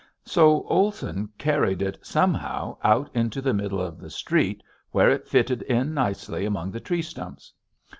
[0.25, 5.61] So Olson carried it somehow out into the middle of the street where it fitted
[5.61, 7.53] in nicely among the tree stumps.